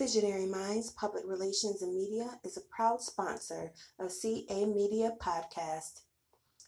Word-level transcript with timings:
Visionary 0.00 0.46
Minds 0.46 0.90
Public 0.92 1.24
Relations 1.26 1.82
and 1.82 1.94
Media 1.94 2.40
is 2.42 2.56
a 2.56 2.62
proud 2.74 3.02
sponsor 3.02 3.70
of 3.98 4.10
CA 4.10 4.64
Media 4.64 5.12
Podcast. 5.20 6.04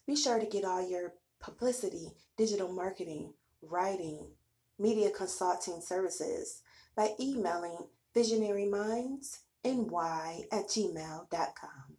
Be 0.06 0.14
sure 0.14 0.38
to 0.38 0.44
get 0.44 0.66
all 0.66 0.86
your 0.86 1.14
publicity, 1.40 2.12
digital 2.36 2.70
marketing, 2.70 3.32
writing, 3.62 4.32
media 4.78 5.08
consulting 5.08 5.80
services 5.80 6.60
by 6.94 7.12
emailing 7.18 7.78
visionarymindsny 8.14 9.32
at 9.64 10.68
gmail.com. 10.68 11.96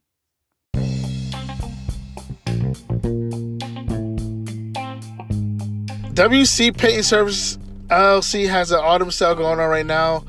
WC 6.13 6.77
Painting 6.77 7.01
Service 7.01 7.57
LLC 7.87 8.47
has 8.47 8.71
an 8.71 8.79
autumn 8.79 9.09
sale 9.09 9.33
going 9.33 9.59
on 9.59 9.67
right 9.67 9.83
now. 9.83 10.23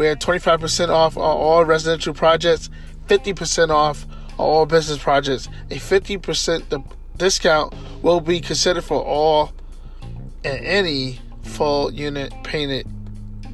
We're 0.00 0.16
25% 0.16 0.88
off 0.88 1.18
on 1.18 1.22
all 1.22 1.62
residential 1.66 2.14
projects, 2.14 2.70
50% 3.08 3.68
off 3.68 4.06
on 4.06 4.46
all 4.46 4.64
business 4.64 4.96
projects. 4.96 5.50
A 5.70 5.74
50% 5.74 6.82
discount 7.18 7.74
will 8.00 8.22
be 8.22 8.40
considered 8.40 8.82
for 8.82 9.04
all 9.04 9.52
and 10.42 10.64
any 10.64 11.20
full 11.42 11.92
unit 11.92 12.32
painted 12.44 12.86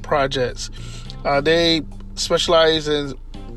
projects. 0.03 0.69
Uh, 1.25 1.41
they 1.41 1.81
specialize 2.15 2.87
in 2.87 3.13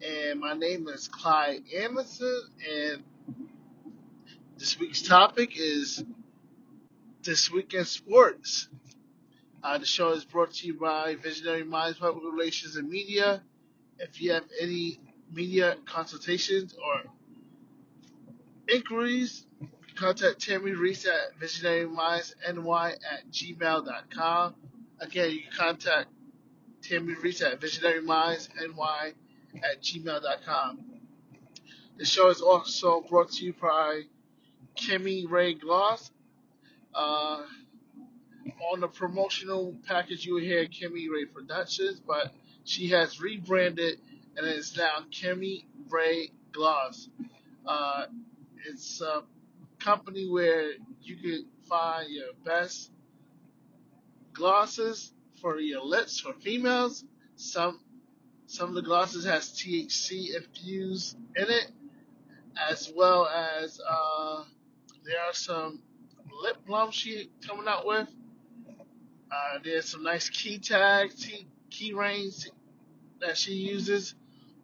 And 0.00 0.38
my 0.38 0.54
name 0.54 0.86
is 0.86 1.08
Clyde 1.08 1.64
Anderson, 1.76 2.42
and 2.72 3.02
this 4.58 4.78
week's 4.78 5.02
topic 5.02 5.58
is 5.58 6.04
This 7.24 7.50
Week 7.50 7.74
in 7.74 7.84
Sports. 7.84 8.68
Uh, 9.64 9.76
the 9.76 9.86
show 9.86 10.12
is 10.12 10.24
brought 10.24 10.52
to 10.52 10.68
you 10.68 10.74
by 10.74 11.16
Visionary 11.16 11.64
Minds 11.64 11.98
Public 11.98 12.22
Relations 12.32 12.76
and 12.76 12.88
Media. 12.88 13.42
If 13.98 14.22
you 14.22 14.34
have 14.34 14.44
any 14.60 15.00
media 15.32 15.78
consultations 15.84 16.74
or 16.74 17.10
inquiries, 18.68 19.44
contact 19.98 20.40
Tammy 20.40 20.72
Reese 20.72 21.06
at 21.06 21.38
visionarymindsny 21.40 22.92
at 22.92 23.30
gmail.com. 23.32 24.54
Again, 25.00 25.30
you 25.30 25.40
can 25.42 25.52
contact 25.56 26.08
Tammy 26.82 27.14
Reese 27.14 27.42
at 27.42 27.60
visionarymindsny 27.60 29.14
at 29.56 29.82
gmail.com. 29.82 30.84
The 31.96 32.04
show 32.04 32.28
is 32.28 32.40
also 32.40 33.00
brought 33.00 33.32
to 33.32 33.44
you 33.44 33.54
by 33.60 34.02
Kimmy 34.76 35.28
Ray 35.28 35.54
Gloss. 35.54 36.12
Uh, 36.94 37.42
on 38.72 38.80
the 38.80 38.88
promotional 38.88 39.74
package, 39.86 40.24
you 40.24 40.36
hear 40.36 40.66
Kimmy 40.66 41.08
Ray 41.12 41.24
Productions, 41.24 42.00
but 42.00 42.32
she 42.64 42.88
has 42.90 43.20
rebranded 43.20 43.98
and 44.36 44.46
it's 44.46 44.76
now 44.76 45.04
Kimmy 45.10 45.64
Ray 45.90 46.30
Gloss. 46.52 47.08
Uh, 47.66 48.06
it's 48.66 49.02
uh, 49.02 49.22
company 49.88 50.28
where 50.28 50.72
you 51.00 51.16
can 51.16 51.46
find 51.66 52.10
your 52.10 52.28
best 52.44 52.90
glosses 54.34 55.14
for 55.40 55.58
your 55.58 55.82
lips 55.82 56.20
for 56.20 56.34
females. 56.34 57.04
Some 57.36 57.80
some 58.46 58.68
of 58.68 58.74
the 58.74 58.82
glosses 58.82 59.24
has 59.24 59.50
THC 59.50 60.36
infused 60.36 61.16
in 61.36 61.46
it, 61.48 61.70
as 62.70 62.92
well 62.94 63.26
as 63.26 63.80
uh, 63.80 64.44
there 65.04 65.20
are 65.20 65.32
some 65.32 65.82
lip 66.42 66.58
balms 66.66 66.94
she 66.94 67.30
coming 67.46 67.66
out 67.66 67.86
with. 67.86 68.08
Uh, 69.32 69.58
there's 69.64 69.88
some 69.88 70.02
nice 70.02 70.28
key 70.28 70.58
tags, 70.58 71.14
key, 71.24 71.46
key 71.70 71.94
rings 71.94 72.50
that 73.20 73.38
she 73.38 73.52
uses 73.54 74.14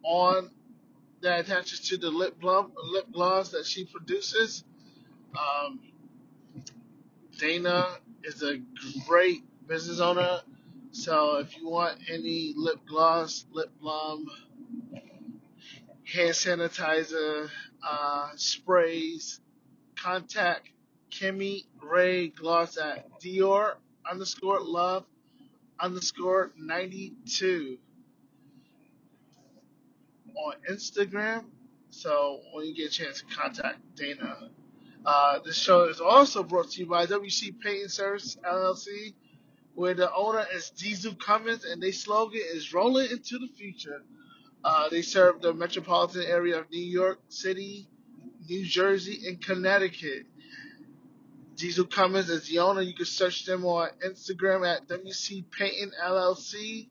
on 0.03 0.51
that 1.21 1.41
attaches 1.41 1.79
to 1.89 1.97
the 1.97 2.11
lip 2.11 2.39
balm, 2.39 2.73
lip 2.91 3.05
gloss 3.11 3.49
that 3.49 3.65
she 3.65 3.85
produces. 3.85 4.63
Um, 5.37 5.79
Dana 7.37 7.87
is 8.23 8.43
a 8.43 8.57
great 9.07 9.43
business 9.67 9.99
owner. 9.99 10.41
So 10.91 11.37
if 11.37 11.57
you 11.57 11.69
want 11.69 11.99
any 12.09 12.53
lip 12.55 12.79
gloss, 12.87 13.45
lip 13.51 13.71
balm, 13.81 14.27
hand 16.05 16.31
sanitizer, 16.31 17.49
uh, 17.87 18.29
sprays, 18.35 19.41
contact 19.95 20.69
Kimmy 21.11 21.65
Ray 21.81 22.29
Gloss 22.29 22.77
at 22.77 23.07
Dior 23.21 23.75
underscore 24.09 24.59
love 24.61 25.05
underscore 25.79 26.51
92 26.57 27.77
on 30.35 30.53
Instagram. 30.69 31.45
So 31.89 32.41
when 32.53 32.65
you 32.65 32.75
get 32.75 32.87
a 32.87 32.91
chance 32.91 33.21
to 33.21 33.35
contact 33.35 33.79
Dana, 33.95 34.49
uh, 35.05 35.39
this 35.45 35.57
show 35.57 35.83
is 35.83 36.01
also 36.01 36.43
brought 36.43 36.71
to 36.71 36.79
you 36.79 36.87
by 36.87 37.05
WC 37.05 37.59
Painting 37.59 37.89
Service 37.89 38.37
LLC, 38.43 39.13
where 39.75 39.93
the 39.93 40.11
owner 40.13 40.45
is 40.53 40.71
Diesel 40.71 41.13
Cummins, 41.15 41.63
and 41.63 41.81
their 41.81 41.91
slogan 41.91 42.41
is 42.53 42.73
"Rolling 42.73 43.11
into 43.11 43.37
the 43.37 43.47
Future." 43.55 44.01
Uh, 44.63 44.89
they 44.89 45.03
serve 45.03 45.41
the 45.41 45.53
metropolitan 45.53 46.23
area 46.23 46.59
of 46.59 46.71
New 46.71 46.83
York 46.83 47.19
City, 47.29 47.87
New 48.49 48.65
Jersey, 48.65 49.27
and 49.27 49.39
Connecticut. 49.39 50.25
Diesel 51.55 51.85
Cummins 51.85 52.29
is 52.31 52.47
the 52.47 52.59
owner. 52.59 52.81
You 52.81 52.95
can 52.95 53.05
search 53.05 53.45
them 53.45 53.63
on 53.63 53.89
Instagram 54.03 54.67
at 54.67 54.87
WC 54.87 55.45
Painting 55.51 55.91
LLC, 56.03 56.87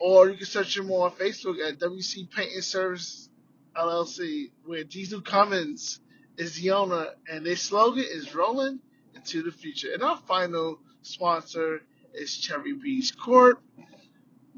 or 0.00 0.30
you 0.30 0.36
can 0.36 0.46
search 0.46 0.76
them 0.76 0.92
on 0.92 1.10
Facebook 1.10 1.56
at 1.66 1.80
WC 1.80 2.30
Painting 2.30 2.60
Service 2.60 3.28
LLC, 3.76 4.52
where 4.64 4.84
Diesel 4.84 5.22
Cummins 5.22 5.98
is 6.38 6.66
owner, 6.70 7.08
and 7.30 7.44
their 7.44 7.56
slogan 7.56 8.04
is 8.08 8.34
rolling 8.34 8.78
into 9.14 9.42
the 9.42 9.50
future. 9.50 9.92
And 9.92 10.02
our 10.02 10.16
final 10.16 10.78
sponsor 11.02 11.82
is 12.14 12.36
Cherry 12.38 12.72
Beez 12.72 13.10
Corp. 13.10 13.60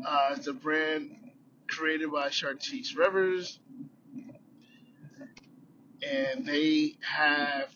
Uh, 0.06 0.34
it's 0.36 0.46
a 0.46 0.52
brand 0.52 1.16
created 1.66 2.12
by 2.12 2.28
Chartice 2.28 2.94
Rivers, 2.94 3.58
and 6.06 6.46
they 6.46 6.96
have 7.00 7.68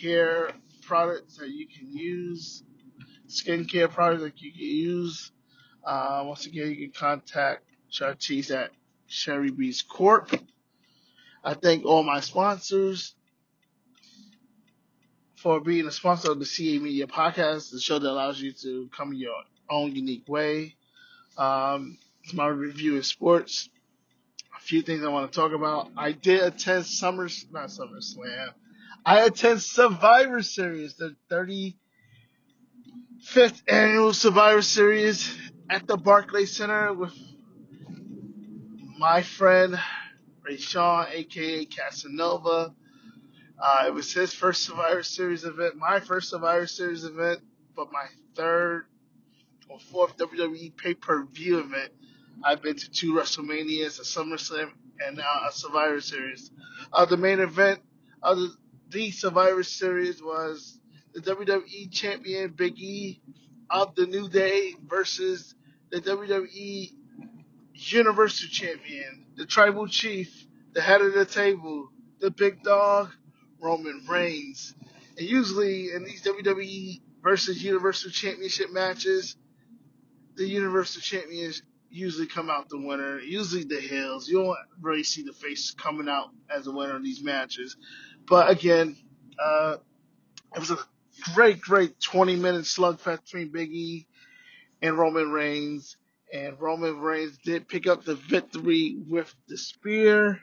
hair 0.00 0.50
products 0.82 1.36
that 1.38 1.50
you 1.50 1.66
can 1.66 1.90
use, 1.90 2.62
skincare 3.28 3.90
products 3.90 4.22
that 4.22 4.40
you 4.40 4.52
can 4.52 4.60
use. 4.60 5.32
Uh, 5.84 6.22
once 6.26 6.46
again, 6.46 6.70
you 6.70 6.76
can 6.76 6.92
contact 6.92 7.64
Chartice 7.90 8.50
at 8.50 8.70
Cherry 9.08 9.50
Beez 9.50 9.82
Corp. 9.82 10.30
I 11.46 11.54
thank 11.54 11.84
all 11.84 12.02
my 12.02 12.18
sponsors 12.18 13.14
for 15.36 15.60
being 15.60 15.86
a 15.86 15.92
sponsor 15.92 16.32
of 16.32 16.40
the 16.40 16.44
CA 16.44 16.80
Media 16.80 17.06
Podcast, 17.06 17.70
the 17.70 17.78
show 17.78 18.00
that 18.00 18.10
allows 18.10 18.40
you 18.40 18.50
to 18.50 18.90
come 18.92 19.12
in 19.12 19.18
your 19.18 19.44
own 19.70 19.94
unique 19.94 20.28
way. 20.28 20.74
Um, 21.38 21.98
it's 22.24 22.34
my 22.34 22.48
review 22.48 22.96
of 22.96 23.06
sports. 23.06 23.70
A 24.56 24.60
few 24.60 24.82
things 24.82 25.04
I 25.04 25.08
want 25.08 25.30
to 25.30 25.36
talk 25.38 25.52
about. 25.52 25.90
I 25.96 26.10
did 26.10 26.42
attend 26.42 26.84
Summer, 26.84 27.28
not 27.52 27.70
Summer 27.70 28.00
Slam. 28.00 28.48
I 29.04 29.20
attend 29.20 29.62
Survivor 29.62 30.42
Series, 30.42 30.96
the 30.96 31.14
35th 31.30 31.76
annual 33.68 34.12
Survivor 34.12 34.62
Series 34.62 35.32
at 35.70 35.86
the 35.86 35.96
Barclays 35.96 36.56
Center 36.56 36.92
with 36.92 37.14
my 38.98 39.22
friend 39.22 39.78
Ray 40.46 40.56
Sean, 40.56 41.06
aka 41.10 41.64
Casanova. 41.64 42.72
Uh, 43.58 43.84
it 43.86 43.94
was 43.94 44.12
his 44.12 44.32
first 44.32 44.62
Survivor 44.62 45.02
Series 45.02 45.44
event, 45.44 45.76
my 45.76 45.98
first 45.98 46.30
Survivor 46.30 46.66
Series 46.66 47.04
event, 47.04 47.40
but 47.74 47.90
my 47.90 48.06
third 48.34 48.86
or 49.68 49.78
fourth 49.78 50.16
WWE 50.16 50.76
pay 50.76 50.94
per 50.94 51.24
view 51.24 51.58
event. 51.58 51.90
I've 52.44 52.62
been 52.62 52.76
to 52.76 52.90
two 52.90 53.14
WrestleManias, 53.14 53.98
a 53.98 54.02
SummerSlam, 54.02 54.70
and 55.04 55.18
a 55.18 55.52
Survivor 55.52 56.00
Series. 56.00 56.50
Uh, 56.92 57.06
the 57.06 57.16
main 57.16 57.40
event 57.40 57.80
of 58.22 58.38
the, 58.38 58.54
the 58.90 59.10
Survivor 59.10 59.62
Series 59.62 60.22
was 60.22 60.78
the 61.14 61.20
WWE 61.22 61.90
Champion 61.90 62.50
Big 62.50 62.78
E 62.78 63.20
of 63.70 63.94
the 63.94 64.06
New 64.06 64.28
Day 64.28 64.74
versus 64.86 65.54
the 65.90 66.00
WWE 66.00 66.92
Universal 67.74 68.48
Champion, 68.50 69.25
the 69.36 69.46
Tribal 69.46 69.86
Chief, 69.86 70.46
the 70.72 70.80
head 70.80 71.00
of 71.00 71.14
the 71.14 71.26
table, 71.26 71.90
the 72.20 72.30
big 72.30 72.62
dog, 72.62 73.10
Roman 73.60 74.04
Reigns. 74.08 74.74
And 75.18 75.28
usually 75.28 75.92
in 75.92 76.04
these 76.04 76.22
WWE 76.22 77.00
versus 77.22 77.62
Universal 77.62 78.10
Championship 78.10 78.72
matches, 78.72 79.36
the 80.36 80.46
Universal 80.46 81.02
Champions 81.02 81.62
usually 81.90 82.26
come 82.26 82.50
out 82.50 82.68
the 82.68 82.78
winner. 82.78 83.18
Usually 83.18 83.64
the 83.64 83.80
heels. 83.80 84.28
You 84.28 84.42
don't 84.42 84.56
really 84.80 85.02
see 85.02 85.22
the 85.22 85.32
face 85.32 85.72
coming 85.72 86.08
out 86.08 86.30
as 86.54 86.66
a 86.66 86.72
winner 86.72 86.96
in 86.96 87.02
these 87.02 87.22
matches. 87.22 87.76
But 88.28 88.50
again, 88.50 88.96
uh, 89.42 89.76
it 90.54 90.58
was 90.58 90.70
a 90.70 90.78
great, 91.34 91.60
great 91.60 91.98
20 92.00 92.36
minute 92.36 92.64
slugfest 92.64 93.24
between 93.24 93.52
Big 93.52 93.72
E 93.72 94.06
and 94.82 94.98
Roman 94.98 95.30
Reigns. 95.30 95.96
And 96.36 96.60
Roman 96.60 97.00
Reigns 97.00 97.38
did 97.38 97.66
pick 97.66 97.86
up 97.86 98.04
the 98.04 98.14
victory 98.14 98.98
with 99.08 99.34
the 99.48 99.56
spear 99.56 100.38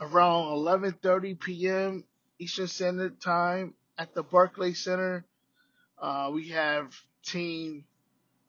around 0.00 0.44
11:30 0.52 1.40
p.m. 1.40 2.04
Eastern 2.38 2.68
Standard 2.68 3.20
Time 3.20 3.74
at 3.98 4.14
the 4.14 4.22
Barclays 4.22 4.84
Center. 4.84 5.24
Uh, 6.00 6.30
we 6.32 6.50
have 6.50 6.94
Team 7.24 7.86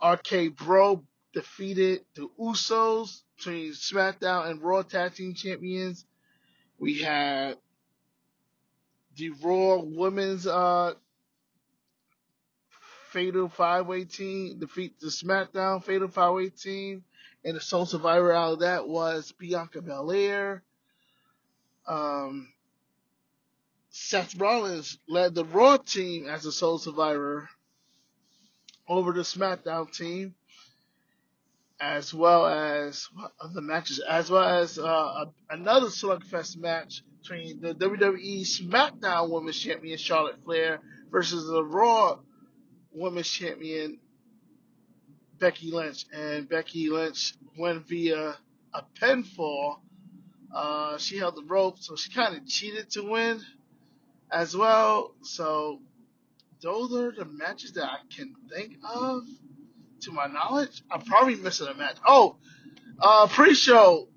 RK 0.06 0.56
Bro 0.56 1.04
defeated 1.34 2.06
the 2.14 2.30
Usos 2.40 3.24
between 3.36 3.72
SmackDown 3.72 4.52
and 4.52 4.62
Raw 4.62 4.84
Tag 4.84 5.16
Team 5.16 5.34
Champions. 5.34 6.06
We 6.78 7.00
had 7.00 7.58
the 9.16 9.32
Raw 9.32 9.82
Women's 9.82 10.46
uh, 10.46 10.94
Fatal 13.10 13.50
Five 13.50 13.88
Way 13.88 14.06
Team 14.06 14.60
defeat 14.60 15.00
the 15.00 15.08
SmackDown 15.08 15.84
Fatal 15.84 16.08
Five 16.08 16.34
Way 16.34 16.50
Team, 16.50 17.04
and 17.44 17.56
the 17.56 17.62
sole 17.62 17.86
survivor 17.86 18.32
out 18.32 18.54
of 18.54 18.60
that 18.60 18.88
was 18.88 19.32
Bianca 19.32 19.82
Belair. 19.82 20.64
Um, 21.88 22.50
Seth 23.90 24.36
Rollins 24.36 25.00
led 25.08 25.34
the 25.34 25.46
Raw 25.46 25.78
team 25.78 26.28
as 26.28 26.46
a 26.46 26.52
sole 26.52 26.78
survivor 26.78 27.50
over 28.88 29.12
the 29.12 29.22
SmackDown 29.22 29.92
team, 29.92 30.36
as 31.80 32.14
well 32.14 32.46
as 32.46 33.08
other 33.42 33.62
matches, 33.62 34.00
as 34.00 34.30
well 34.30 34.48
as 34.48 34.78
uh, 34.78 35.26
another 35.50 35.88
slugfest 35.88 36.58
match 36.58 37.02
between 37.22 37.60
the 37.62 37.74
WWE 37.74 38.42
SmackDown 38.42 39.30
Women's 39.32 39.60
Champion 39.60 39.98
Charlotte 39.98 40.44
Flair 40.44 40.80
versus 41.12 41.48
the 41.48 41.64
Raw 41.64 42.20
Women's 43.00 43.30
Champion 43.30 44.00
Becky 45.40 45.72
Lynch, 45.72 46.06
and 46.14 46.50
Becky 46.50 46.90
Lynch 46.90 47.34
went 47.58 47.88
via 47.88 48.36
a 48.74 48.84
pinfall. 49.02 49.78
Uh, 50.54 50.98
she 50.98 51.18
held 51.18 51.36
the 51.36 51.44
rope, 51.44 51.80
so 51.80 51.96
she 51.96 52.12
kind 52.12 52.36
of 52.36 52.46
cheated 52.46 52.90
to 52.92 53.04
win 53.04 53.40
as 54.32 54.56
well. 54.56 55.16
So 55.22 55.80
those 56.62 56.94
are 56.94 57.12
the 57.12 57.26
matches 57.26 57.74
that 57.74 57.86
I 57.86 58.00
can 58.14 58.36
think 58.54 58.78
of. 58.84 59.24
To 60.04 60.12
my 60.14 60.28
knowledge, 60.28 60.82
I'm 60.90 61.02
probably 61.02 61.36
missing 61.36 61.68
a 61.68 61.74
match. 61.74 61.98
Oh, 62.08 62.38
uh, 63.00 63.28
pre-show, 63.28 64.08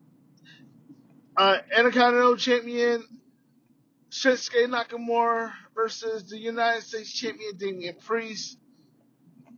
uh, 1.37 1.58
Intercontinental 1.76 2.37
Champion 2.37 3.02
Shinsuke 4.08 4.69
Nakamura 4.69 5.52
versus 5.75 6.29
the 6.29 6.38
United 6.38 6.82
States 6.84 7.12
Champion 7.12 7.56
Damian 7.56 7.96
Priest. 7.96 8.58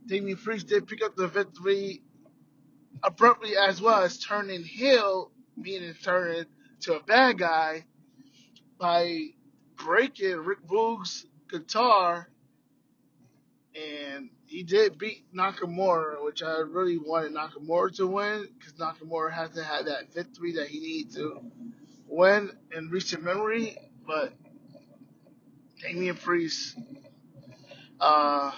Damian 0.07 0.37
Priest 0.37 0.67
did 0.67 0.87
pick 0.87 1.03
up 1.03 1.15
the 1.15 1.27
victory 1.27 2.01
abruptly 3.03 3.57
as 3.57 3.81
well 3.81 4.03
as 4.03 4.17
turning 4.19 4.63
heel, 4.63 5.31
meaning 5.57 5.93
turning 6.03 6.45
to 6.81 6.95
a 6.95 7.03
bad 7.03 7.37
guy 7.37 7.85
by 8.79 9.27
breaking 9.77 10.37
Rick 10.37 10.67
Boogs' 10.67 11.25
guitar, 11.49 12.29
and 13.75 14.29
he 14.45 14.63
did 14.63 14.97
beat 14.97 15.25
Nakamura, 15.33 16.23
which 16.23 16.43
I 16.43 16.59
really 16.59 16.97
wanted 16.97 17.33
Nakamura 17.33 17.95
to 17.97 18.07
win 18.07 18.47
because 18.57 18.73
Nakamura 18.73 19.31
hasn't 19.31 19.65
had 19.65 19.87
that 19.87 20.13
victory 20.13 20.53
that 20.53 20.67
he 20.67 20.79
needs 20.79 21.15
to 21.15 21.41
win 22.07 22.51
in 22.75 22.89
recent 22.89 23.23
memory. 23.23 23.77
But 24.05 24.33
Damian 25.81 26.15
Priest 26.15 26.77
uh, 27.99 28.51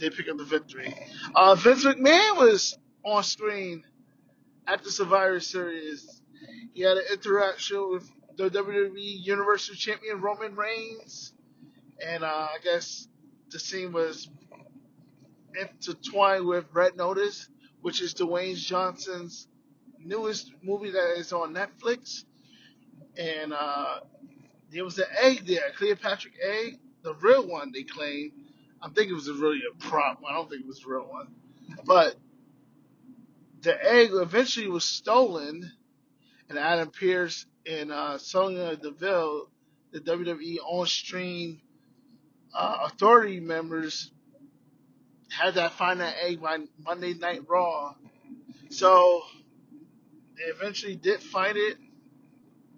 did 0.00 0.16
pick 0.16 0.28
up 0.28 0.38
the 0.38 0.44
victory. 0.44 0.94
Uh, 1.34 1.54
Vince 1.54 1.84
McMahon 1.84 2.38
was 2.38 2.78
on 3.04 3.22
screen 3.22 3.84
at 4.66 4.82
the 4.82 4.90
Survivor 4.90 5.40
Series. 5.40 6.22
He 6.72 6.82
had 6.82 6.96
an 6.96 7.04
interaction 7.12 7.90
with 7.90 8.10
the 8.36 8.48
WWE 8.48 8.94
Universal 8.96 9.74
Champion 9.76 10.20
Roman 10.20 10.56
Reigns, 10.56 11.34
and 12.04 12.24
uh, 12.24 12.26
I 12.26 12.56
guess 12.64 13.06
the 13.50 13.58
scene 13.58 13.92
was 13.92 14.28
intertwined 15.60 16.46
with 16.46 16.64
Red 16.72 16.96
Notice, 16.96 17.48
which 17.82 18.00
is 18.00 18.14
Dwayne 18.14 18.56
Johnson's 18.56 19.48
newest 19.98 20.52
movie 20.62 20.90
that 20.90 21.18
is 21.18 21.32
on 21.32 21.54
Netflix, 21.54 22.24
and 23.18 23.52
uh, 23.52 24.00
there 24.72 24.84
was 24.84 24.98
an 24.98 25.06
egg 25.20 25.46
there, 25.46 25.72
Cleopatra 25.76 26.30
egg, 26.42 26.78
the 27.02 27.14
real 27.14 27.46
one 27.46 27.72
they 27.72 27.82
claim. 27.82 28.32
I 28.82 28.88
think 28.88 29.10
it 29.10 29.14
was 29.14 29.30
really 29.30 29.60
a 29.70 29.76
prop. 29.88 30.22
I 30.28 30.34
don't 30.34 30.48
think 30.48 30.62
it 30.62 30.66
was 30.66 30.84
a 30.84 30.88
real 30.88 31.06
one, 31.06 31.28
but 31.84 32.16
the 33.62 33.76
egg 33.84 34.10
eventually 34.12 34.68
was 34.68 34.84
stolen, 34.84 35.70
and 36.48 36.58
Adam 36.58 36.90
Pearce 36.90 37.46
and 37.66 37.92
uh, 37.92 38.18
Sonya 38.18 38.76
Deville, 38.76 39.48
the 39.92 40.00
WWE 40.00 40.56
on-stream 40.64 41.60
uh, 42.54 42.78
authority 42.86 43.40
members, 43.40 44.10
had 45.30 45.54
that 45.54 45.72
find 45.72 46.00
that 46.00 46.14
egg 46.22 46.40
by 46.40 46.58
Monday 46.84 47.14
Night 47.14 47.42
Raw. 47.48 47.94
So 48.70 49.22
they 50.36 50.44
eventually 50.44 50.96
did 50.96 51.22
find 51.22 51.56
it 51.56 51.76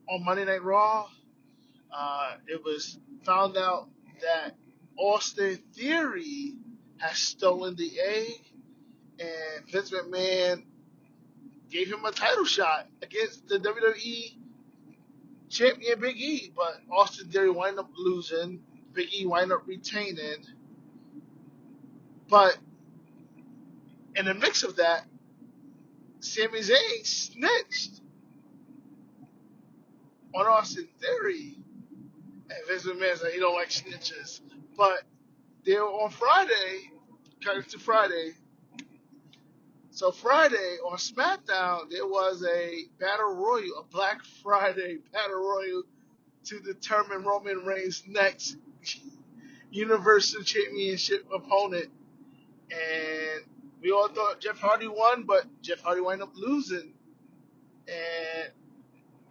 on 0.09 0.25
Monday 0.25 0.44
Night 0.44 0.62
Raw. 0.62 1.06
Uh, 1.94 2.37
it 2.47 2.62
was 2.64 2.99
found 3.25 3.56
out 3.56 3.88
that 4.23 4.54
Austin 4.96 5.58
Theory 5.75 6.54
has 6.99 7.18
stolen 7.18 7.75
the 7.76 7.90
egg, 8.00 8.40
and 9.18 9.68
Vince 9.70 9.90
McMahon 9.90 10.64
gave 11.70 11.90
him 11.90 12.04
a 12.04 12.12
title 12.12 12.44
shot 12.44 12.87
against 13.02 13.49
the 13.49 13.58
WWE 13.58 14.37
champion 15.49 16.00
Big 16.00 16.16
E, 16.16 16.52
but 16.54 16.80
Austin 16.90 17.28
Theory 17.30 17.50
wind 17.50 17.78
up 17.78 17.90
losing. 17.96 18.61
Big 18.92 19.08
E 19.14 19.26
wind 19.26 19.52
up 19.52 19.66
retaining. 19.66 20.44
But 22.28 22.56
in 24.16 24.26
the 24.26 24.34
mix 24.34 24.62
of 24.62 24.76
that, 24.76 25.06
Sami 26.20 26.61
Zayn 26.61 27.06
snitched 27.06 28.00
on 30.34 30.46
Austin 30.46 30.88
Theory. 31.00 31.56
And 32.50 32.68
Vince 32.68 32.84
McMahon 32.84 33.16
said 33.18 33.32
he 33.32 33.40
don't 33.40 33.54
like 33.54 33.70
snitches. 33.70 34.40
But 34.76 35.02
they 35.64 35.75
were 35.75 35.85
on 35.85 36.11
Friday, 36.11 36.91
cutting 37.45 37.62
to 37.64 37.79
Friday. 37.79 38.33
So 39.91 40.11
Friday 40.11 40.79
on 40.87 40.97
SmackDown, 40.97 41.91
there 41.91 42.07
was 42.07 42.45
a 42.45 42.85
battle 42.99 43.35
royal, 43.35 43.81
a 43.81 43.85
Black 43.91 44.23
Friday 44.43 44.99
battle 45.12 45.37
royal 45.37 45.83
to 46.45 46.61
determine 46.61 47.25
Roman 47.25 47.64
Reigns' 47.64 48.02
next 48.07 48.57
Universal 49.71 50.43
Championship 50.43 51.26
opponent. 51.33 51.91
And 52.71 53.45
we 53.83 53.91
all 53.93 54.09
thought 54.09 54.41
Jeff 54.41 54.59
Hardy 54.59 54.88
won, 54.88 55.25
but 55.25 55.45
Jeff 55.61 55.81
Hardy 55.81 56.00
wound 56.00 56.23
up 56.23 56.33
losing. 56.35 56.95
And 57.88 58.52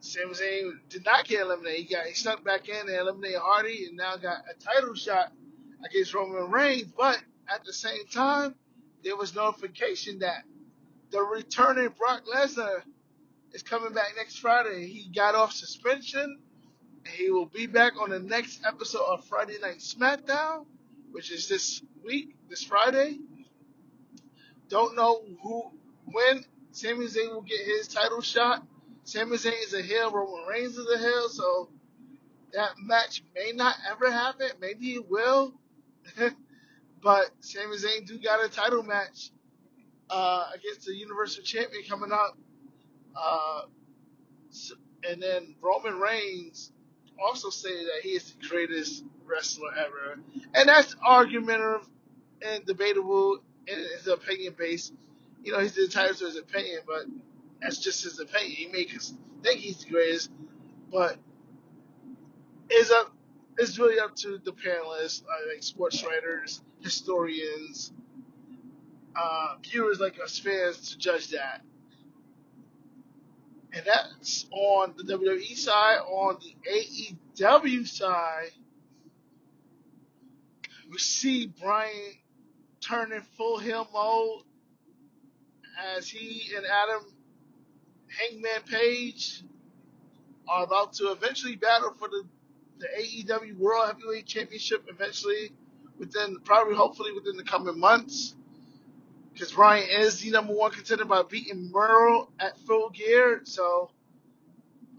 Sami 0.01 0.33
Zayn 0.33 0.79
did 0.89 1.05
not 1.05 1.25
get 1.25 1.41
eliminated. 1.41 1.85
He 1.85 1.95
got 1.95 2.05
he 2.07 2.13
snuck 2.15 2.43
back 2.43 2.67
in 2.67 2.75
and 2.75 2.89
eliminated 2.89 3.39
Hardy, 3.39 3.85
and 3.85 3.95
now 3.95 4.17
got 4.17 4.39
a 4.49 4.59
title 4.59 4.95
shot 4.95 5.31
against 5.85 6.13
Roman 6.13 6.51
Reigns. 6.51 6.91
But 6.97 7.21
at 7.47 7.63
the 7.63 7.73
same 7.73 8.07
time, 8.07 8.55
there 9.03 9.15
was 9.15 9.35
notification 9.35 10.19
that 10.19 10.43
the 11.11 11.21
returning 11.21 11.89
Brock 11.97 12.23
Lesnar 12.25 12.81
is 13.53 13.61
coming 13.61 13.93
back 13.93 14.13
next 14.17 14.39
Friday. 14.39 14.87
He 14.87 15.11
got 15.13 15.35
off 15.35 15.53
suspension, 15.53 16.39
and 17.05 17.13
he 17.13 17.29
will 17.29 17.45
be 17.45 17.67
back 17.67 17.93
on 18.01 18.09
the 18.09 18.19
next 18.19 18.61
episode 18.65 19.05
of 19.05 19.25
Friday 19.25 19.57
Night 19.61 19.79
SmackDown, 19.79 20.65
which 21.11 21.31
is 21.31 21.47
this 21.47 21.81
week, 22.03 22.35
this 22.49 22.63
Friday. 22.63 23.19
don't 24.67 24.95
know 24.95 25.21
who 25.43 25.71
when 26.05 26.43
Sami 26.71 27.05
Zayn 27.05 27.29
will 27.33 27.41
get 27.41 27.59
his 27.59 27.87
title 27.87 28.21
shot. 28.21 28.65
Sami 29.03 29.37
Zayn 29.37 29.63
is 29.63 29.73
a 29.73 29.81
heel, 29.81 30.11
Roman 30.11 30.45
Reigns 30.47 30.77
is 30.77 30.87
a 30.87 30.97
heel, 30.97 31.29
so 31.29 31.69
that 32.53 32.71
match 32.79 33.23
may 33.35 33.51
not 33.53 33.75
ever 33.89 34.11
happen. 34.11 34.49
Maybe 34.59 34.93
it 34.93 35.09
will. 35.09 35.53
but 37.03 37.31
Sami 37.39 37.77
Zayn 37.77 38.05
do 38.05 38.17
got 38.19 38.43
a 38.43 38.49
title 38.49 38.83
match 38.83 39.31
uh, 40.09 40.49
against 40.53 40.85
the 40.85 40.93
Universal 40.93 41.43
Champion 41.43 41.83
coming 41.87 42.11
up. 42.11 42.37
Uh, 43.15 43.61
and 45.09 45.21
then 45.21 45.55
Roman 45.61 45.99
Reigns 45.99 46.71
also 47.23 47.49
stated 47.49 47.85
that 47.85 48.01
he 48.03 48.09
is 48.09 48.33
the 48.33 48.47
greatest 48.47 49.03
wrestler 49.25 49.69
ever. 49.77 50.19
And 50.53 50.69
that's 50.69 50.95
argumentative 51.05 51.87
and 52.41 52.65
debatable 52.65 53.39
and 53.67 53.77
his 53.97 54.07
opinion 54.07 54.55
based. 54.57 54.93
You 55.43 55.53
know, 55.53 55.59
he's 55.59 55.77
entitled 55.77 56.17
to 56.17 56.25
his 56.25 56.37
opinion, 56.37 56.81
but 56.85 57.05
that's 57.61 57.77
just 57.77 58.03
his 58.03 58.19
opinion. 58.19 58.51
He 58.51 58.67
may 58.67 58.85
think 59.43 59.59
he's 59.59 59.83
the 59.83 59.89
greatest, 59.89 60.31
but 60.91 61.17
it's 62.69 62.91
up. 62.91 63.13
It's 63.57 63.77
really 63.77 63.99
up 63.99 64.15
to 64.17 64.39
the 64.43 64.53
panelists, 64.53 65.23
uh, 65.23 65.53
like 65.53 65.61
sports 65.61 66.03
writers, 66.03 66.61
historians, 66.79 67.91
uh, 69.15 69.55
viewers 69.61 69.99
like 69.99 70.19
us 70.23 70.39
fans 70.39 70.91
to 70.91 70.97
judge 70.97 71.29
that. 71.29 71.61
And 73.73 73.85
that's 73.85 74.47
on 74.51 74.93
the 74.97 75.03
WWE 75.03 75.55
side. 75.55 75.99
On 75.99 76.37
the 76.41 76.55
AEW 77.39 77.87
side, 77.87 78.51
we 80.89 80.97
see 80.97 81.47
Bryan 81.47 82.15
turning 82.81 83.21
full 83.37 83.59
heel 83.59 83.87
mode 83.93 84.43
as 85.97 86.09
he 86.09 86.53
and 86.55 86.65
Adam 86.65 87.05
Hangman 88.19 88.61
Page 88.69 89.43
are 90.47 90.63
about 90.63 90.93
to 90.93 91.11
eventually 91.11 91.55
battle 91.55 91.93
for 91.97 92.07
the, 92.07 92.23
the 92.79 92.87
AEW 92.99 93.57
World 93.57 93.87
Heavyweight 93.87 94.25
Championship 94.25 94.85
eventually 94.89 95.51
within 95.97 96.39
probably 96.43 96.75
hopefully 96.75 97.11
within 97.13 97.37
the 97.37 97.43
coming 97.43 97.79
months. 97.79 98.35
Because 99.33 99.53
Bryan 99.53 99.87
is 100.01 100.19
the 100.19 100.31
number 100.31 100.53
one 100.53 100.71
contender 100.71 101.05
by 101.05 101.23
beating 101.23 101.71
Miro 101.71 102.29
at 102.39 102.57
full 102.59 102.89
gear. 102.89 103.41
So 103.43 103.91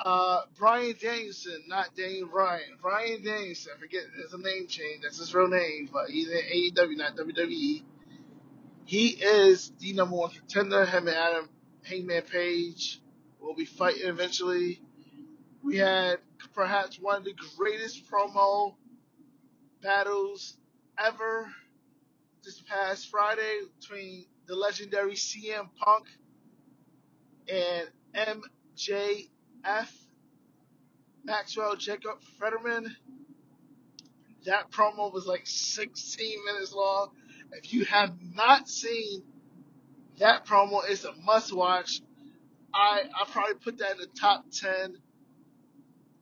uh, 0.01 0.43
Bryan 0.59 0.95
Danielson, 1.01 1.65
not 1.69 1.95
Daniel 1.95 2.29
Bryan. 2.29 2.79
Brian 2.81 3.23
Danielson, 3.23 3.73
I 3.77 3.81
forget 3.81 4.03
it's 4.25 4.33
a 4.33 4.39
name 4.39 4.67
change. 4.69 5.03
That's 5.03 5.19
his 5.19 5.35
real 5.35 5.49
name, 5.49 5.91
but 5.93 6.09
he's 6.09 6.29
in 6.29 6.39
AEW, 6.39 6.97
not 6.97 7.17
WWE. 7.17 7.83
He 8.85 9.09
is 9.09 9.73
the 9.79 9.93
number 9.93 10.17
one 10.17 10.31
contender. 10.31 10.87
Him 10.87 11.09
and 11.09 11.17
Adam 11.17 11.49
Hangman 11.85 12.23
Page 12.23 13.02
will 13.43 13.55
be 13.55 13.65
fighting 13.65 14.07
eventually. 14.07 14.81
We 15.63 15.77
had 15.77 16.19
perhaps 16.55 16.99
one 16.99 17.17
of 17.17 17.25
the 17.25 17.35
greatest 17.57 18.11
promo 18.11 18.75
battles 19.83 20.57
ever 20.99 21.49
this 22.45 22.61
past 22.61 23.11
Friday 23.11 23.61
between 23.81 24.27
the 24.47 24.55
legendary 24.55 25.15
CM 25.15 25.69
Punk 25.77 26.07
and 27.49 27.89
MJF 28.15 29.89
Maxwell 31.25 31.77
Jacob 31.77 32.21
Fetterman. 32.41 32.97
That 34.45 34.71
promo 34.71 35.13
was 35.13 35.27
like 35.27 35.43
16 35.45 36.45
minutes 36.45 36.73
long. 36.73 37.11
If 37.53 37.73
you 37.73 37.85
have 37.85 38.17
not 38.35 38.69
seen 38.69 39.23
that 40.19 40.47
promo, 40.47 40.81
it's 40.89 41.05
a 41.05 41.13
must 41.25 41.53
watch. 41.53 42.01
I 42.75 43.05
I 43.15 43.25
probably 43.31 43.55
put 43.55 43.79
that 43.79 43.93
in 43.93 43.99
the 43.99 44.09
top 44.19 44.47
10 44.51 44.97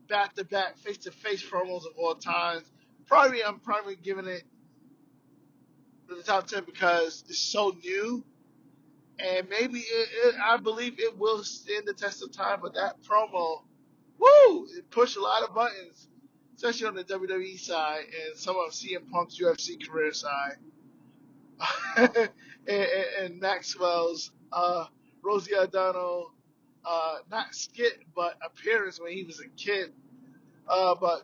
back 0.09 0.35
to 0.35 0.45
back 0.45 0.79
face 0.79 0.99
to 0.99 1.11
face 1.11 1.43
promos 1.43 1.87
of 1.87 1.93
all 1.97 2.15
time. 2.15 2.63
Probably 3.07 3.43
I'm 3.43 3.61
probably 3.61 3.97
giving 3.97 4.27
it 4.27 4.43
to 6.09 6.17
the 6.17 6.23
top 6.23 6.47
10 6.47 6.65
because 6.65 7.25
it's 7.29 7.39
so 7.39 7.75
new. 7.83 8.25
And 9.19 9.49
maybe 9.49 9.81
it, 9.81 10.09
it, 10.25 10.35
I 10.43 10.57
believe 10.57 10.99
it 10.99 11.17
will 11.17 11.45
stand 11.45 11.87
the 11.87 11.93
test 11.93 12.23
of 12.23 12.33
time, 12.33 12.61
but 12.63 12.75
that 12.75 13.03
promo, 13.03 13.63
woo, 14.19 14.67
it 14.77 14.91
pushed 14.91 15.17
a 15.17 15.21
lot 15.21 15.43
of 15.43 15.55
buttons, 15.55 16.09
especially 16.57 16.87
on 16.87 16.95
the 16.95 17.05
WWE 17.05 17.59
side 17.59 18.05
and 18.05 18.39
some 18.39 18.57
of 18.57 18.73
CM 18.73 19.11
Punk's 19.11 19.39
UFC 19.39 19.87
career 19.87 20.13
side. 20.13 20.57
and, 21.97 22.31
and, 22.67 22.87
and, 23.21 23.41
Maxwell's 23.41 24.33
uh, 24.51 24.87
Rosie 25.23 25.55
O'Donnell, 25.55 26.33
uh, 26.85 27.19
not 27.31 27.55
skit, 27.55 28.01
but 28.15 28.39
appearance 28.45 29.01
when 29.01 29.13
he 29.13 29.25
was 29.25 29.41
a 29.41 29.49
kid. 29.57 29.93
Uh, 30.69 30.95
but 31.01 31.23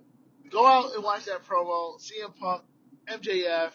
go 0.51 0.67
out 0.67 0.95
and 0.95 1.05
watch 1.05 1.25
that 1.27 1.45
promo. 1.47 2.01
CM 2.01 2.37
Punk, 2.39 2.63
MJF, 3.09 3.73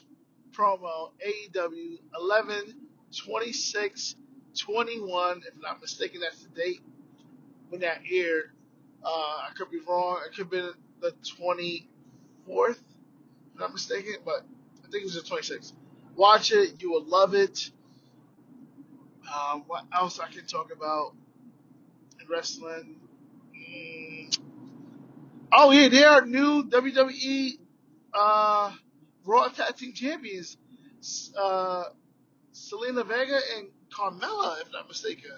promo, 0.51 1.11
AEW 1.25 1.99
11 2.19 2.75
26 3.17 4.15
21. 4.59 5.39
If 5.47 5.55
I'm 5.55 5.61
not 5.61 5.81
mistaken, 5.81 6.21
that's 6.21 6.43
the 6.43 6.49
date 6.49 6.81
when 7.69 7.81
that 7.81 8.01
aired. 8.11 8.51
Uh, 9.03 9.09
I 9.09 9.49
could 9.57 9.71
be 9.71 9.79
wrong. 9.87 10.19
It 10.25 10.35
could 10.35 10.45
have 10.45 10.51
been 10.51 10.71
the 11.01 11.13
24th, 11.39 11.85
if 12.71 12.77
I'm 13.55 13.59
not 13.59 13.73
mistaken, 13.73 14.15
but 14.25 14.45
I 14.85 14.91
think 14.91 15.03
it 15.03 15.05
was 15.05 15.15
the 15.15 15.21
26th. 15.21 15.73
Watch 16.15 16.51
it. 16.51 16.81
You 16.81 16.91
will 16.91 17.05
love 17.05 17.33
it. 17.35 17.71
Um, 19.33 19.63
what 19.67 19.85
else 19.93 20.19
I 20.19 20.27
can 20.27 20.45
talk 20.45 20.71
about 20.73 21.13
wrestling? 22.31 22.95
Mm. 23.55 24.39
Oh, 25.53 25.71
yeah, 25.71 25.89
there 25.89 26.09
are 26.09 26.25
new 26.25 26.63
WWE 26.63 27.59
uh, 28.13 28.71
Raw 29.25 29.47
Tag 29.49 29.75
Team 29.75 29.93
Champions, 29.93 30.57
uh, 31.37 31.83
Zelina 32.53 33.05
Vega 33.05 33.39
and 33.57 33.67
Carmella, 33.93 34.61
if 34.61 34.71
not 34.71 34.87
mistaken. 34.87 35.31